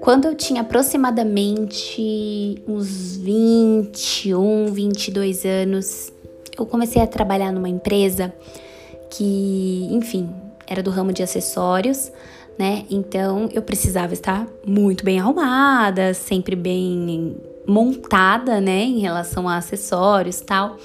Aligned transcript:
Quando 0.00 0.24
eu 0.24 0.34
tinha 0.34 0.62
aproximadamente 0.62 2.60
uns 2.66 3.16
21, 3.16 4.72
22 4.72 5.44
anos, 5.44 6.12
eu 6.58 6.66
comecei 6.66 7.00
a 7.00 7.06
trabalhar 7.06 7.52
numa 7.52 7.68
empresa 7.68 8.34
que, 9.10 9.86
enfim, 9.90 10.28
era 10.66 10.82
do 10.82 10.90
ramo 10.90 11.12
de 11.12 11.22
acessórios, 11.22 12.10
né? 12.58 12.84
Então 12.90 13.48
eu 13.52 13.62
precisava 13.62 14.12
estar 14.12 14.48
muito 14.66 15.04
bem 15.04 15.20
arrumada, 15.20 16.14
sempre 16.14 16.56
bem 16.56 17.36
montada, 17.66 18.60
né, 18.60 18.82
em 18.82 18.98
relação 18.98 19.48
a 19.48 19.56
acessórios, 19.56 20.40
tal. 20.40 20.76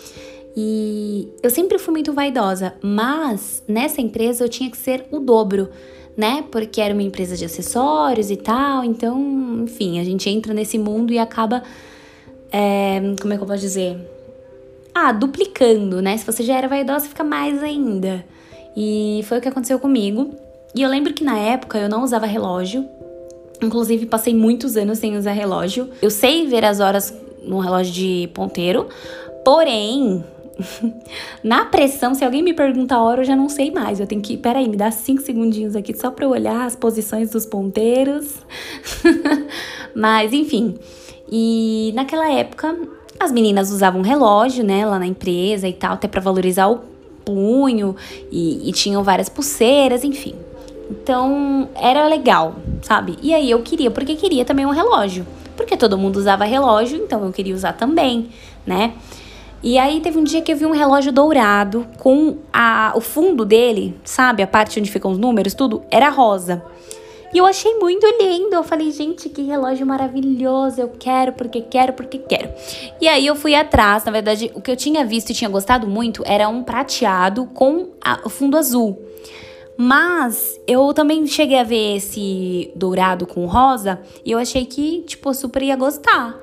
E 0.55 1.27
eu 1.43 1.49
sempre 1.49 1.77
fui 1.77 1.91
muito 1.91 2.13
vaidosa, 2.13 2.73
mas 2.81 3.61
nessa 3.67 3.99
empresa 3.99 4.45
eu 4.45 4.49
tinha 4.49 4.71
que 4.71 4.77
ser 4.77 5.05
o 5.11 5.19
dobro, 5.19 5.69
né? 6.15 6.45
Porque 6.49 6.79
era 6.79 6.93
uma 6.93 7.03
empresa 7.03 7.35
de 7.35 7.43
acessórios 7.43 8.31
e 8.31 8.37
tal. 8.37 8.83
Então, 8.83 9.63
enfim, 9.63 9.99
a 9.99 10.03
gente 10.03 10.29
entra 10.29 10.53
nesse 10.53 10.77
mundo 10.77 11.11
e 11.11 11.19
acaba. 11.19 11.61
É, 12.51 13.01
como 13.21 13.33
é 13.33 13.37
que 13.37 13.43
eu 13.43 13.47
posso 13.47 13.59
dizer? 13.59 13.97
Ah, 14.93 15.11
duplicando, 15.11 16.01
né? 16.01 16.15
Se 16.15 16.25
você 16.25 16.41
já 16.41 16.57
era 16.57 16.69
vaidosa, 16.69 17.07
fica 17.07 17.23
mais 17.23 17.61
ainda. 17.61 18.23
E 18.77 19.21
foi 19.25 19.39
o 19.39 19.41
que 19.41 19.49
aconteceu 19.49 19.77
comigo. 19.77 20.33
E 20.73 20.81
eu 20.81 20.89
lembro 20.89 21.13
que 21.13 21.23
na 21.23 21.37
época 21.37 21.77
eu 21.77 21.89
não 21.89 22.01
usava 22.01 22.25
relógio. 22.25 22.85
Inclusive, 23.61 24.05
passei 24.05 24.33
muitos 24.33 24.77
anos 24.77 24.99
sem 24.99 25.17
usar 25.17 25.33
relógio. 25.33 25.89
Eu 26.01 26.09
sei 26.09 26.47
ver 26.47 26.63
as 26.63 26.79
horas 26.79 27.13
no 27.43 27.59
relógio 27.59 27.93
de 27.93 28.29
ponteiro, 28.33 28.87
porém, 29.43 30.23
na 31.43 31.65
pressão, 31.65 32.13
se 32.13 32.23
alguém 32.23 32.41
me 32.41 32.53
pergunta 32.53 32.95
a 32.95 33.01
hora, 33.01 33.21
eu 33.21 33.25
já 33.25 33.35
não 33.35 33.49
sei 33.49 33.71
mais. 33.71 33.99
Eu 33.99 34.07
tenho 34.07 34.21
que. 34.21 34.37
Peraí, 34.37 34.67
me 34.67 34.77
dá 34.77 34.91
cinco 34.91 35.21
segundinhos 35.21 35.75
aqui 35.75 35.95
só 35.97 36.11
pra 36.11 36.25
eu 36.25 36.29
olhar 36.29 36.65
as 36.65 36.75
posições 36.75 37.29
dos 37.29 37.45
ponteiros. 37.45 38.35
Mas, 39.95 40.33
enfim. 40.33 40.75
E 41.31 41.91
naquela 41.95 42.31
época, 42.31 42.77
as 43.19 43.31
meninas 43.31 43.71
usavam 43.71 44.01
relógio, 44.01 44.63
né, 44.63 44.85
lá 44.85 44.99
na 44.99 45.07
empresa 45.07 45.67
e 45.67 45.73
tal, 45.73 45.93
até 45.93 46.07
para 46.07 46.21
valorizar 46.21 46.67
o 46.67 46.81
punho. 47.23 47.95
E, 48.31 48.69
e 48.69 48.71
tinham 48.71 49.03
várias 49.03 49.29
pulseiras, 49.29 50.03
enfim. 50.03 50.35
Então, 50.89 51.67
era 51.75 52.07
legal, 52.07 52.55
sabe? 52.81 53.17
E 53.21 53.33
aí 53.33 53.49
eu 53.49 53.61
queria, 53.61 53.89
porque 53.89 54.15
queria 54.15 54.45
também 54.45 54.65
um 54.65 54.71
relógio. 54.71 55.25
Porque 55.57 55.75
todo 55.77 55.97
mundo 55.97 56.17
usava 56.17 56.43
relógio, 56.43 56.97
então 56.97 57.25
eu 57.25 57.31
queria 57.31 57.55
usar 57.55 57.73
também, 57.73 58.29
né? 58.67 58.93
E 59.65 59.79
aí 59.79 59.99
teve 59.99 60.19
um 60.19 60.23
dia 60.23 60.43
que 60.43 60.53
eu 60.53 60.55
vi 60.55 60.63
um 60.63 60.71
relógio 60.71 61.11
dourado 61.11 61.87
com 61.97 62.37
a, 62.53 62.93
o 62.95 63.01
fundo 63.01 63.43
dele, 63.43 63.99
sabe? 64.03 64.43
A 64.43 64.47
parte 64.47 64.79
onde 64.79 64.91
ficam 64.91 65.09
os 65.09 65.17
números, 65.17 65.55
tudo, 65.55 65.83
era 65.89 66.07
rosa. 66.07 66.63
E 67.33 67.39
eu 67.39 67.47
achei 67.47 67.73
muito 67.79 68.05
lindo. 68.21 68.55
Eu 68.55 68.63
falei, 68.63 68.91
gente, 68.91 69.27
que 69.27 69.41
relógio 69.41 69.83
maravilhoso. 69.83 70.79
Eu 70.79 70.89
quero, 70.99 71.33
porque 71.33 71.61
quero, 71.61 71.93
porque 71.93 72.19
quero. 72.19 72.53
E 73.01 73.07
aí 73.07 73.25
eu 73.25 73.35
fui 73.35 73.55
atrás. 73.55 74.05
Na 74.05 74.11
verdade, 74.11 74.51
o 74.53 74.61
que 74.61 74.69
eu 74.69 74.75
tinha 74.75 75.03
visto 75.03 75.31
e 75.31 75.33
tinha 75.33 75.49
gostado 75.49 75.87
muito 75.87 76.21
era 76.27 76.47
um 76.47 76.61
prateado 76.61 77.47
com 77.47 77.87
a, 77.99 78.21
o 78.23 78.29
fundo 78.29 78.59
azul. 78.59 79.01
Mas 79.77 80.59
eu 80.65 80.93
também 80.93 81.27
cheguei 81.27 81.59
a 81.59 81.63
ver 81.63 81.97
esse 81.97 82.71
dourado 82.75 83.27
com 83.27 83.45
rosa 83.45 83.99
e 84.23 84.31
eu 84.31 84.39
achei 84.39 84.65
que, 84.65 85.01
tipo, 85.01 85.33
super 85.33 85.61
ia 85.61 85.75
gostar. 85.75 86.39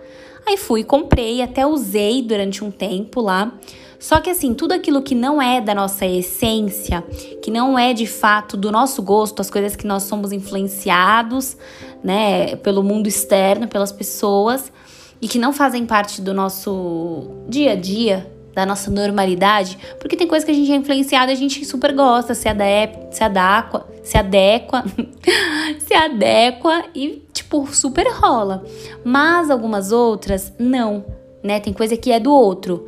Aí 0.46 0.56
fui, 0.56 0.84
comprei, 0.84 1.40
até 1.40 1.66
usei 1.66 2.20
durante 2.20 2.62
um 2.62 2.70
tempo 2.70 3.20
lá. 3.20 3.52
Só 3.98 4.20
que 4.20 4.28
assim, 4.28 4.52
tudo 4.52 4.72
aquilo 4.72 5.00
que 5.00 5.14
não 5.14 5.40
é 5.40 5.60
da 5.60 5.74
nossa 5.74 6.04
essência, 6.04 7.02
que 7.40 7.52
não 7.52 7.78
é 7.78 7.92
de 7.92 8.06
fato 8.06 8.56
do 8.56 8.72
nosso 8.72 9.00
gosto, 9.00 9.40
as 9.40 9.48
coisas 9.48 9.76
que 9.76 9.86
nós 9.86 10.02
somos 10.02 10.32
influenciados, 10.32 11.56
né, 12.02 12.56
pelo 12.56 12.82
mundo 12.82 13.06
externo, 13.06 13.68
pelas 13.68 13.92
pessoas 13.92 14.72
e 15.20 15.28
que 15.28 15.38
não 15.38 15.52
fazem 15.52 15.86
parte 15.86 16.20
do 16.20 16.34
nosso 16.34 17.28
dia 17.48 17.72
a 17.72 17.76
dia, 17.76 18.28
da 18.54 18.66
nossa 18.66 18.90
normalidade, 18.90 19.78
porque 19.98 20.16
tem 20.16 20.26
coisa 20.26 20.44
que 20.44 20.52
a 20.52 20.54
gente 20.54 20.70
é 20.70 20.76
influenciado 20.76 21.30
e 21.30 21.34
a 21.34 21.36
gente 21.36 21.64
super 21.64 21.94
gosta, 21.94 22.34
se 22.34 22.48
adequa, 22.48 23.08
se 23.10 23.24
adequa, 23.24 23.86
se 24.02 24.18
adequa, 24.18 24.84
se 25.80 25.94
adequa 25.94 26.84
e 26.94 27.22
tipo 27.32 27.66
super 27.74 28.06
rola. 28.12 28.64
Mas 29.04 29.50
algumas 29.50 29.92
outras 29.92 30.52
não, 30.58 31.04
né? 31.42 31.60
Tem 31.60 31.72
coisa 31.72 31.96
que 31.96 32.12
é 32.12 32.20
do 32.20 32.32
outro. 32.32 32.86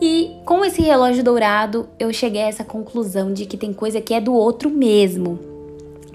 E 0.00 0.36
com 0.44 0.64
esse 0.64 0.82
relógio 0.82 1.22
dourado, 1.22 1.88
eu 1.98 2.12
cheguei 2.12 2.42
a 2.42 2.48
essa 2.48 2.64
conclusão 2.64 3.32
de 3.32 3.46
que 3.46 3.56
tem 3.56 3.72
coisa 3.72 4.00
que 4.00 4.12
é 4.12 4.20
do 4.20 4.34
outro 4.34 4.68
mesmo. 4.68 5.53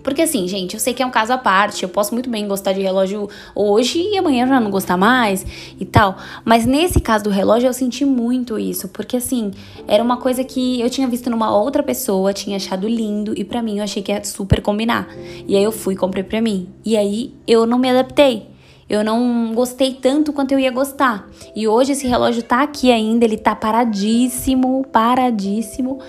Porque 0.09 0.23
assim, 0.23 0.47
gente, 0.47 0.73
eu 0.73 0.79
sei 0.79 0.91
que 0.91 1.03
é 1.03 1.05
um 1.05 1.11
caso 1.11 1.33
à 1.33 1.37
parte, 1.37 1.83
eu 1.83 1.89
posso 1.89 2.15
muito 2.15 2.31
bem 2.31 2.47
gostar 2.47 2.73
de 2.73 2.81
relógio 2.81 3.29
hoje 3.53 4.01
e 4.01 4.17
amanhã 4.17 4.47
já 4.47 4.59
não 4.59 4.71
gostar 4.71 4.97
mais 4.97 5.45
e 5.79 5.85
tal. 5.85 6.17
Mas 6.43 6.65
nesse 6.65 6.99
caso 6.99 7.25
do 7.25 7.29
relógio 7.29 7.67
eu 7.67 7.73
senti 7.73 8.03
muito 8.05 8.57
isso, 8.57 8.87
porque 8.87 9.17
assim, 9.17 9.51
era 9.87 10.03
uma 10.03 10.17
coisa 10.17 10.43
que 10.43 10.81
eu 10.81 10.89
tinha 10.89 11.07
visto 11.07 11.29
numa 11.29 11.55
outra 11.55 11.83
pessoa, 11.83 12.33
tinha 12.33 12.57
achado 12.57 12.87
lindo 12.87 13.37
e 13.37 13.43
para 13.43 13.61
mim 13.61 13.77
eu 13.77 13.83
achei 13.83 14.01
que 14.01 14.11
ia 14.11 14.23
super 14.23 14.63
combinar. 14.63 15.07
E 15.47 15.55
aí 15.55 15.63
eu 15.63 15.71
fui 15.71 15.93
e 15.93 15.97
comprei 15.97 16.23
para 16.23 16.41
mim. 16.41 16.69
E 16.83 16.97
aí 16.97 17.31
eu 17.45 17.67
não 17.67 17.77
me 17.77 17.87
adaptei. 17.87 18.47
Eu 18.89 19.03
não 19.03 19.53
gostei 19.53 19.93
tanto 19.93 20.33
quanto 20.33 20.53
eu 20.53 20.59
ia 20.59 20.71
gostar. 20.71 21.29
E 21.55 21.67
hoje 21.67 21.91
esse 21.91 22.07
relógio 22.07 22.41
tá 22.41 22.63
aqui 22.63 22.91
ainda, 22.91 23.23
ele 23.23 23.37
tá 23.37 23.55
paradíssimo, 23.55 24.83
paradíssimo. 24.91 25.99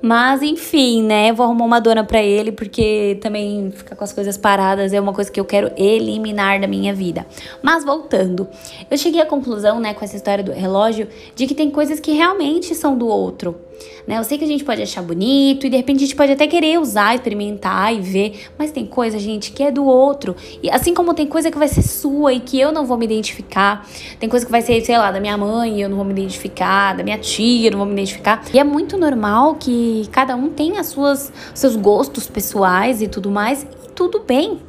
Mas 0.00 0.42
enfim, 0.42 1.02
né? 1.02 1.32
Vou 1.32 1.44
arrumar 1.44 1.64
uma 1.64 1.80
dona 1.80 2.04
para 2.04 2.22
ele, 2.22 2.52
porque 2.52 3.18
também 3.20 3.70
ficar 3.70 3.96
com 3.96 4.04
as 4.04 4.12
coisas 4.12 4.36
paradas 4.36 4.92
é 4.92 5.00
uma 5.00 5.12
coisa 5.12 5.30
que 5.30 5.40
eu 5.40 5.44
quero 5.44 5.72
eliminar 5.76 6.60
da 6.60 6.66
minha 6.66 6.94
vida. 6.94 7.26
Mas 7.62 7.84
voltando, 7.84 8.48
eu 8.90 8.96
cheguei 8.96 9.20
à 9.20 9.26
conclusão, 9.26 9.80
né, 9.80 9.94
com 9.94 10.04
essa 10.04 10.16
história 10.16 10.44
do 10.44 10.52
relógio, 10.52 11.08
de 11.34 11.46
que 11.46 11.54
tem 11.54 11.70
coisas 11.70 11.98
que 11.98 12.12
realmente 12.12 12.74
são 12.74 12.96
do 12.96 13.08
outro. 13.08 13.67
Né? 14.06 14.18
Eu 14.18 14.24
sei 14.24 14.38
que 14.38 14.44
a 14.44 14.48
gente 14.48 14.64
pode 14.64 14.82
achar 14.82 15.02
bonito 15.02 15.66
e 15.66 15.70
de 15.70 15.76
repente 15.76 15.98
a 15.98 16.06
gente 16.06 16.16
pode 16.16 16.32
até 16.32 16.46
querer 16.46 16.80
usar, 16.80 17.14
experimentar 17.14 17.94
e 17.94 18.00
ver, 18.00 18.46
mas 18.58 18.70
tem 18.70 18.86
coisa, 18.86 19.18
gente, 19.18 19.52
que 19.52 19.62
é 19.62 19.70
do 19.70 19.84
outro. 19.84 20.34
E 20.62 20.70
assim 20.70 20.94
como 20.94 21.14
tem 21.14 21.26
coisa 21.26 21.50
que 21.50 21.58
vai 21.58 21.68
ser 21.68 21.82
sua 21.82 22.32
e 22.32 22.40
que 22.40 22.58
eu 22.58 22.72
não 22.72 22.86
vou 22.86 22.96
me 22.96 23.04
identificar, 23.04 23.86
tem 24.18 24.28
coisa 24.28 24.46
que 24.46 24.52
vai 24.52 24.62
ser, 24.62 24.80
sei 24.84 24.96
lá, 24.96 25.10
da 25.10 25.20
minha 25.20 25.36
mãe, 25.36 25.80
eu 25.80 25.88
não 25.88 25.96
vou 25.96 26.04
me 26.04 26.12
identificar, 26.12 26.96
da 26.96 27.02
minha 27.02 27.18
tia, 27.18 27.68
eu 27.68 27.72
não 27.72 27.78
vou 27.78 27.86
me 27.86 27.92
identificar. 27.92 28.44
E 28.52 28.58
é 28.58 28.64
muito 28.64 28.96
normal 28.96 29.56
que 29.56 30.08
cada 30.10 30.34
um 30.36 30.48
tenha 30.48 30.82
suas 30.82 31.32
seus 31.54 31.76
gostos 31.76 32.26
pessoais 32.26 33.02
e 33.02 33.08
tudo 33.08 33.30
mais, 33.30 33.62
e 33.62 33.92
tudo 33.94 34.20
bem. 34.20 34.67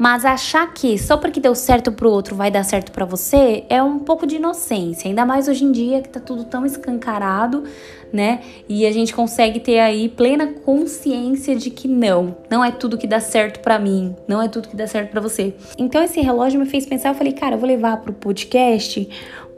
Mas 0.00 0.24
achar 0.24 0.72
que 0.72 0.96
só 0.96 1.18
porque 1.18 1.38
deu 1.38 1.54
certo 1.54 1.92
pro 1.92 2.10
outro 2.10 2.34
vai 2.34 2.50
dar 2.50 2.64
certo 2.64 2.90
para 2.90 3.04
você 3.04 3.64
é 3.68 3.82
um 3.82 3.98
pouco 3.98 4.26
de 4.26 4.36
inocência, 4.36 5.06
ainda 5.06 5.26
mais 5.26 5.46
hoje 5.46 5.62
em 5.62 5.70
dia 5.70 6.00
que 6.00 6.08
tá 6.08 6.18
tudo 6.18 6.44
tão 6.44 6.64
escancarado, 6.64 7.64
né? 8.10 8.40
E 8.66 8.86
a 8.86 8.92
gente 8.92 9.12
consegue 9.12 9.60
ter 9.60 9.78
aí 9.78 10.08
plena 10.08 10.54
consciência 10.64 11.54
de 11.54 11.68
que 11.68 11.86
não, 11.86 12.34
não 12.48 12.64
é 12.64 12.70
tudo 12.70 12.96
que 12.96 13.06
dá 13.06 13.20
certo 13.20 13.60
para 13.60 13.78
mim, 13.78 14.16
não 14.26 14.40
é 14.40 14.48
tudo 14.48 14.68
que 14.68 14.76
dá 14.76 14.86
certo 14.86 15.10
para 15.10 15.20
você. 15.20 15.54
Então 15.76 16.02
esse 16.02 16.18
relógio 16.18 16.58
me 16.58 16.64
fez 16.64 16.86
pensar, 16.86 17.10
eu 17.10 17.14
falei, 17.14 17.34
cara, 17.34 17.56
eu 17.56 17.58
vou 17.58 17.68
levar 17.68 17.98
pro 17.98 18.14
podcast 18.14 19.06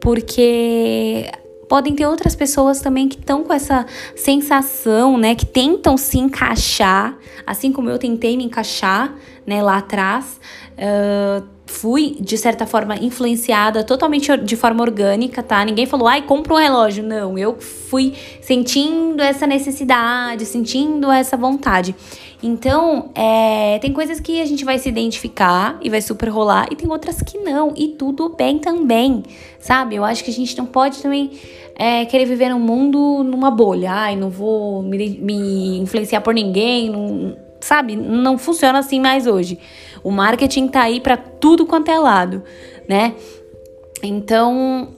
porque 0.01 1.31
podem 1.69 1.95
ter 1.95 2.07
outras 2.07 2.35
pessoas 2.35 2.81
também 2.81 3.09
que 3.09 3.19
estão 3.19 3.45
com 3.45 3.53
essa 3.53 3.87
sensação, 4.15 5.17
né, 5.17 5.35
que 5.35 5.47
tentam 5.47 5.97
se 5.97 6.19
encaixar, 6.19 7.17
assim 7.47 7.73
como 7.73 7.89
eu 7.89 7.99
tentei 7.99 8.37
me 8.37 8.45
encaixar, 8.45 9.15
né, 9.47 9.63
lá 9.63 9.79
atrás. 9.79 10.41
Uh, 10.73 11.47
fui, 11.67 12.17
de 12.21 12.37
certa 12.37 12.67
forma, 12.67 12.97
influenciada 12.97 13.83
totalmente 13.83 14.37
de 14.37 14.57
forma 14.57 14.83
orgânica, 14.83 15.43
tá? 15.43 15.65
Ninguém 15.65 15.87
falou, 15.87 16.07
ai, 16.07 16.23
compra 16.23 16.55
um 16.55 16.59
relógio. 16.59 17.03
Não, 17.03 17.39
eu 17.39 17.57
fui 17.59 18.15
sentindo 18.43 19.23
essa 19.23 19.47
necessidade, 19.47 20.45
sentindo 20.45 21.11
essa 21.11 21.37
vontade. 21.37 21.95
Então, 22.43 23.11
é, 23.15 23.79
tem 23.79 23.93
coisas 23.93 24.19
que 24.19 24.41
a 24.41 24.45
gente 24.45 24.65
vai 24.65 24.77
se 24.77 24.89
identificar 24.89 25.79
e 25.81 25.89
vai 25.89 26.01
super 26.03 26.29
rolar, 26.29 26.67
e 26.73 26.77
tem 26.77 26.91
outras 26.91 27.23
que 27.23 27.39
não, 27.39 27.73
e 27.77 27.89
tudo 27.89 28.31
bem 28.31 28.59
também, 28.59 29.23
sabe? 29.61 29.95
Eu 29.95 30.05
acho 30.05 30.25
que 30.25 30.31
a 30.31 30.35
gente 30.35 30.59
não 30.59 30.67
pode 30.67 31.01
também 31.01 31.31
é, 31.77 32.05
querer 32.05 32.25
viver 32.25 32.49
num 32.49 32.59
mundo 32.59 33.23
numa 33.23 33.51
bolha. 33.51 33.93
Ai, 33.93 34.17
não 34.17 34.29
vou 34.29 34.83
me, 34.83 35.19
me 35.21 35.79
influenciar 35.79 36.21
por 36.21 36.35
ninguém, 36.35 36.91
não, 36.91 37.37
sabe? 37.61 37.95
Não 37.95 38.37
funciona 38.37 38.81
assim 38.81 38.99
mais 38.99 39.27
hoje. 39.29 39.59
O 40.03 40.11
marketing 40.11 40.67
tá 40.67 40.83
aí 40.83 41.01
para 41.01 41.17
tudo 41.17 41.65
quanto 41.65 41.93
é 41.93 41.99
lado, 41.99 42.43
né? 42.89 43.15
Então, 44.03 44.89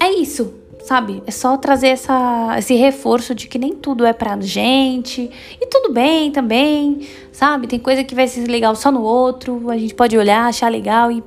é 0.00 0.10
isso, 0.12 0.54
sabe? 0.84 1.22
É 1.26 1.30
só 1.30 1.56
trazer 1.56 1.88
essa, 1.88 2.56
esse 2.58 2.74
reforço 2.74 3.34
de 3.34 3.46
que 3.46 3.58
nem 3.58 3.74
tudo 3.74 4.04
é 4.04 4.12
pra 4.12 4.40
gente. 4.40 5.30
E 5.60 5.66
tudo 5.66 5.92
bem 5.92 6.32
também, 6.32 7.06
sabe? 7.30 7.66
Tem 7.66 7.78
coisa 7.78 8.02
que 8.02 8.14
vai 8.14 8.26
ser 8.26 8.46
legal 8.48 8.74
só 8.74 8.90
no 8.90 9.02
outro. 9.02 9.70
A 9.70 9.76
gente 9.76 9.94
pode 9.94 10.16
olhar, 10.16 10.46
achar 10.46 10.68
legal 10.68 11.12
e 11.12 11.22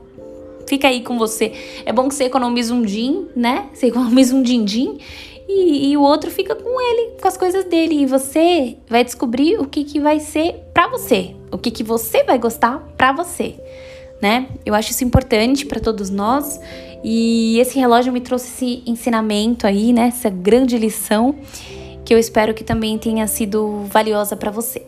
fica 0.67 0.87
aí 0.87 1.01
com 1.01 1.17
você. 1.17 1.53
É 1.85 1.93
bom 1.93 2.07
que 2.07 2.15
você 2.15 2.25
economiza 2.25 2.73
um 2.73 2.81
din, 2.81 3.27
né? 3.35 3.67
Você 3.73 3.87
economiza 3.87 4.35
um 4.35 4.41
din-din 4.41 4.97
e, 5.47 5.91
e, 5.91 5.97
o 5.97 6.01
outro 6.01 6.31
fica 6.31 6.55
com 6.55 6.81
ele, 6.81 7.17
com 7.21 7.27
as 7.27 7.37
coisas 7.37 7.65
dele. 7.65 8.01
E 8.01 8.05
você 8.05 8.77
vai 8.87 9.03
descobrir 9.03 9.59
o 9.59 9.67
que, 9.67 9.83
que 9.83 9.99
vai 9.99 10.19
ser 10.19 10.55
para 10.73 10.87
você, 10.87 11.35
o 11.51 11.57
que, 11.57 11.69
que 11.69 11.83
você 11.83 12.23
vai 12.23 12.39
gostar 12.39 12.79
para 12.97 13.11
você, 13.11 13.55
né? 14.23 14.47
Eu 14.65 14.73
acho 14.73 14.91
isso 14.91 15.03
importante 15.03 15.65
para 15.65 15.81
todos 15.81 16.09
nós. 16.09 16.59
E 17.03 17.59
esse 17.59 17.77
relógio 17.77 18.13
me 18.13 18.21
trouxe 18.21 18.47
esse 18.47 18.83
ensinamento 18.89 19.67
aí, 19.67 19.91
né? 19.91 20.07
Essa 20.07 20.29
grande 20.29 20.77
lição 20.77 21.35
que 22.05 22.13
eu 22.13 22.17
espero 22.17 22.53
que 22.53 22.63
também 22.63 22.97
tenha 22.97 23.27
sido 23.27 23.83
valiosa 23.89 24.37
para 24.37 24.49
você. 24.49 24.81